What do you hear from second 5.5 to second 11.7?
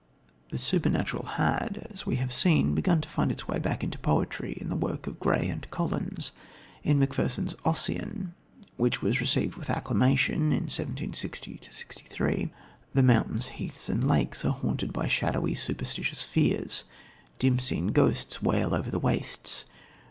Collins. In Macpherson's Ossian, which was received with acclamation in 1760